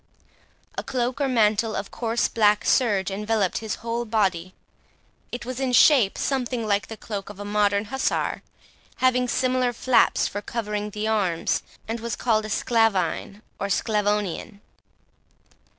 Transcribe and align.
A 0.79 0.83
cloak 0.83 1.21
or 1.21 1.27
mantle 1.27 1.75
of 1.75 1.91
coarse 1.91 2.27
black 2.27 2.65
serge, 2.65 3.11
enveloped 3.11 3.59
his 3.59 3.75
whole 3.85 4.03
body. 4.03 4.55
It 5.31 5.45
was 5.45 5.59
in 5.59 5.73
shape 5.73 6.17
something 6.17 6.65
like 6.65 6.87
the 6.87 6.97
cloak 6.97 7.29
of 7.29 7.39
a 7.39 7.45
modern 7.45 7.85
hussar, 7.85 8.41
having 8.95 9.27
similar 9.27 9.71
flaps 9.73 10.27
for 10.27 10.41
covering 10.41 10.89
the 10.89 11.07
arms, 11.07 11.61
and 11.87 11.99
was 11.99 12.15
called 12.15 12.45
a 12.45 12.49
"Sclaveyn", 12.49 13.43
or 13.59 13.67
"Sclavonian". 13.67 14.61